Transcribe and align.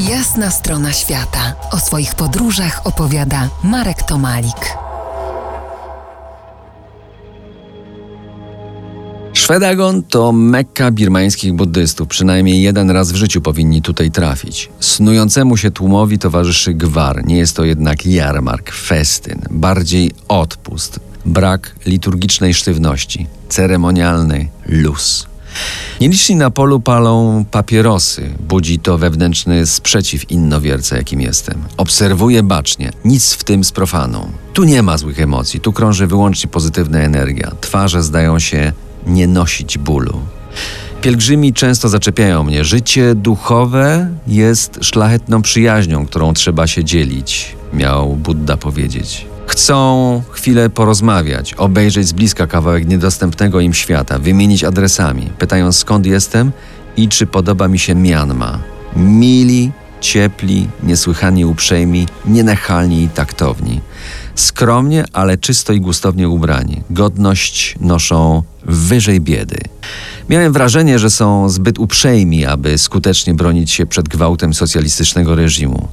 Jasna 0.00 0.50
strona 0.50 0.92
świata. 0.92 1.54
O 1.70 1.78
swoich 1.78 2.14
podróżach 2.14 2.80
opowiada 2.84 3.48
Marek 3.64 4.02
Tomalik. 4.02 4.76
Szwedagon 9.32 10.02
to 10.02 10.32
mekka 10.32 10.90
birmańskich 10.90 11.52
buddystów. 11.52 12.08
Przynajmniej 12.08 12.62
jeden 12.62 12.90
raz 12.90 13.12
w 13.12 13.16
życiu 13.16 13.40
powinni 13.40 13.82
tutaj 13.82 14.10
trafić. 14.10 14.70
Snującemu 14.80 15.56
się 15.56 15.70
tłumowi 15.70 16.18
towarzyszy 16.18 16.74
gwar. 16.74 17.26
Nie 17.26 17.36
jest 17.36 17.56
to 17.56 17.64
jednak 17.64 18.06
jarmark, 18.06 18.72
festyn. 18.72 19.42
Bardziej 19.50 20.10
odpust. 20.28 21.00
Brak 21.26 21.74
liturgicznej 21.86 22.54
sztywności. 22.54 23.26
Ceremonialny 23.48 24.48
luz. 24.66 25.26
Nieliczni 26.00 26.36
na 26.36 26.50
polu 26.50 26.80
palą 26.80 27.44
papierosy. 27.50 28.30
Budzi 28.40 28.78
to 28.78 28.98
wewnętrzny 28.98 29.66
sprzeciw 29.66 30.30
innowierca, 30.30 30.96
jakim 30.96 31.20
jestem. 31.20 31.62
Obserwuję 31.76 32.42
bacznie. 32.42 32.92
Nic 33.04 33.32
w 33.32 33.44
tym 33.44 33.64
z 33.64 33.72
profaną. 33.72 34.30
Tu 34.52 34.64
nie 34.64 34.82
ma 34.82 34.98
złych 34.98 35.20
emocji. 35.20 35.60
Tu 35.60 35.72
krąży 35.72 36.06
wyłącznie 36.06 36.50
pozytywna 36.50 36.98
energia. 36.98 37.52
Twarze 37.60 38.02
zdają 38.02 38.38
się 38.38 38.72
nie 39.06 39.26
nosić 39.26 39.78
bólu. 39.78 40.20
Pielgrzymi 41.02 41.52
często 41.52 41.88
zaczepiają 41.88 42.44
mnie. 42.44 42.64
Życie 42.64 43.14
duchowe 43.14 44.08
jest 44.26 44.78
szlachetną 44.82 45.42
przyjaźnią, 45.42 46.06
którą 46.06 46.34
trzeba 46.34 46.66
się 46.66 46.84
dzielić, 46.84 47.56
miał 47.72 48.16
Buddha 48.16 48.56
powiedzieć. 48.56 49.26
Chcą 49.46 50.22
chwilę 50.30 50.70
porozmawiać, 50.70 51.54
obejrzeć 51.54 52.06
z 52.06 52.12
bliska 52.12 52.46
kawałek 52.46 52.88
niedostępnego 52.88 53.60
im 53.60 53.74
świata, 53.74 54.18
wymienić 54.18 54.64
adresami. 54.64 55.30
Pytają 55.38 55.72
skąd 55.72 56.06
jestem 56.06 56.52
i 56.96 57.08
czy 57.08 57.26
podoba 57.26 57.68
mi 57.68 57.78
się 57.78 57.94
Mianma. 57.94 58.58
Mili, 58.96 59.72
ciepli, 60.00 60.68
niesłychanie 60.82 61.46
uprzejmi, 61.46 62.06
nienachalni 62.26 63.02
i 63.02 63.08
taktowni. 63.08 63.80
Skromnie, 64.34 65.04
ale 65.12 65.38
czysto 65.38 65.72
i 65.72 65.80
gustownie 65.80 66.28
ubrani. 66.28 66.82
Godność 66.90 67.74
noszą 67.80 68.42
wyżej 68.64 69.20
biedy. 69.20 69.58
Miałem 70.28 70.52
wrażenie, 70.52 70.98
że 70.98 71.10
są 71.10 71.48
zbyt 71.48 71.78
uprzejmi, 71.78 72.46
aby 72.46 72.78
skutecznie 72.78 73.34
bronić 73.34 73.70
się 73.70 73.86
przed 73.86 74.08
gwałtem 74.08 74.54
socjalistycznego 74.54 75.34
reżimu. 75.34 75.88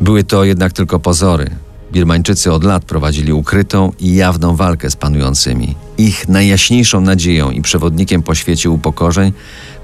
Były 0.00 0.24
to 0.24 0.44
jednak 0.44 0.72
tylko 0.72 1.00
pozory. 1.00 1.50
Birmańczycy 1.92 2.52
od 2.52 2.64
lat 2.64 2.84
prowadzili 2.84 3.32
ukrytą 3.32 3.92
i 4.00 4.14
jawną 4.14 4.56
walkę 4.56 4.90
z 4.90 4.96
panującymi. 4.96 5.74
Ich 5.98 6.28
najjaśniejszą 6.28 7.00
nadzieją 7.00 7.50
i 7.50 7.62
przewodnikiem 7.62 8.22
po 8.22 8.34
świecie 8.34 8.70
upokorzeń 8.70 9.32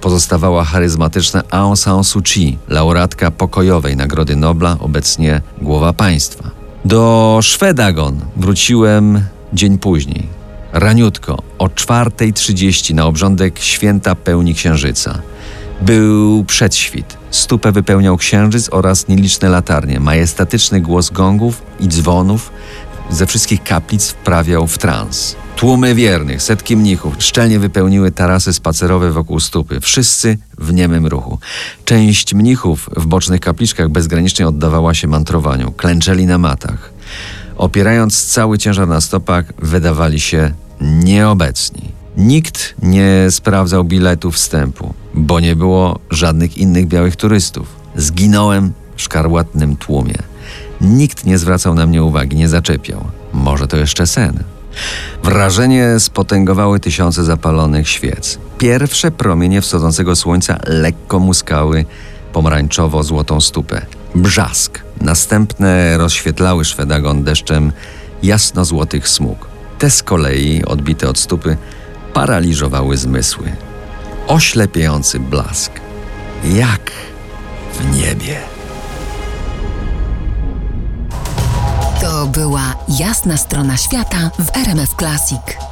pozostawała 0.00 0.64
charyzmatyczna 0.64 1.42
Aung 1.50 1.78
San 1.78 2.04
Suu 2.04 2.22
Kyi, 2.22 2.58
laureatka 2.68 3.30
pokojowej 3.30 3.96
Nagrody 3.96 4.36
Nobla, 4.36 4.76
obecnie 4.80 5.40
głowa 5.62 5.92
państwa. 5.92 6.50
Do 6.84 7.38
Szwedagon 7.42 8.20
wróciłem 8.36 9.24
dzień 9.52 9.78
później. 9.78 10.26
Raniutko, 10.72 11.42
o 11.58 11.66
4.30 11.66 12.94
na 12.94 13.06
obrządek 13.06 13.58
święta 13.58 14.14
pełni 14.14 14.54
księżyca. 14.54 15.18
Był 15.80 16.44
przedświt. 16.44 17.21
Stupę 17.32 17.72
wypełniał 17.72 18.16
księżyc 18.16 18.68
oraz 18.72 19.08
nieliczne 19.08 19.48
latarnie. 19.48 20.00
Majestatyczny 20.00 20.80
głos 20.80 21.10
gongów 21.10 21.62
i 21.80 21.88
dzwonów 21.88 22.52
ze 23.10 23.26
wszystkich 23.26 23.62
kaplic 23.62 24.08
wprawiał 24.10 24.66
w 24.66 24.78
trans. 24.78 25.36
Tłumy 25.56 25.94
wiernych, 25.94 26.42
setki 26.42 26.76
mnichów 26.76 27.14
szczelnie 27.18 27.58
wypełniły 27.58 28.10
tarasy 28.10 28.52
spacerowe 28.52 29.12
wokół 29.12 29.40
stupy. 29.40 29.80
Wszyscy 29.80 30.38
w 30.58 30.72
niemym 30.72 31.06
ruchu. 31.06 31.38
Część 31.84 32.34
mnichów 32.34 32.90
w 32.96 33.06
bocznych 33.06 33.40
kapliczkach 33.40 33.88
bezgranicznie 33.88 34.48
oddawała 34.48 34.94
się 34.94 35.08
mantrowaniu. 35.08 35.72
Klęczeli 35.72 36.26
na 36.26 36.38
matach. 36.38 36.92
Opierając 37.56 38.24
cały 38.24 38.58
ciężar 38.58 38.88
na 38.88 39.00
stopach, 39.00 39.44
wydawali 39.58 40.20
się 40.20 40.52
nieobecni. 40.80 41.82
Nikt 42.16 42.74
nie 42.82 43.26
sprawdzał 43.30 43.84
biletu 43.84 44.30
wstępu, 44.30 44.94
bo 45.14 45.40
nie 45.40 45.56
było 45.56 45.98
żadnych 46.10 46.58
innych 46.58 46.86
białych 46.86 47.16
turystów. 47.16 47.66
Zginąłem 47.96 48.72
w 48.96 49.02
szkarłatnym 49.02 49.76
tłumie. 49.76 50.14
Nikt 50.80 51.26
nie 51.26 51.38
zwracał 51.38 51.74
na 51.74 51.86
mnie 51.86 52.02
uwagi, 52.02 52.36
nie 52.36 52.48
zaczepiał. 52.48 53.04
Może 53.32 53.68
to 53.68 53.76
jeszcze 53.76 54.06
sen. 54.06 54.44
Wrażenie 55.22 55.94
spotęgowały 55.98 56.80
tysiące 56.80 57.24
zapalonych 57.24 57.88
świec. 57.88 58.38
Pierwsze 58.58 59.10
promienie 59.10 59.60
wschodzącego 59.60 60.16
słońca 60.16 60.58
lekko 60.66 61.18
muskały 61.18 61.84
pomarańczowo-złotą 62.32 63.40
stupę. 63.40 63.86
Brzask. 64.14 64.82
Następne 65.00 65.98
rozświetlały 65.98 66.64
Szwedagon 66.64 67.24
deszczem 67.24 67.72
jasno-złotych 68.22 69.08
smug. 69.08 69.48
Te 69.78 69.90
z 69.90 70.02
kolei, 70.02 70.64
odbite 70.64 71.08
od 71.08 71.18
stupy, 71.18 71.56
paraliżowały 72.14 72.96
zmysły. 72.96 73.52
Oślepiający 74.26 75.20
blask. 75.20 75.72
Jak 76.44 76.92
w 77.72 77.96
niebie. 77.96 78.36
To 82.00 82.26
była 82.26 82.74
jasna 82.88 83.36
strona 83.36 83.76
świata 83.76 84.30
w 84.38 84.56
RMF 84.56 84.94
Classic. 84.98 85.71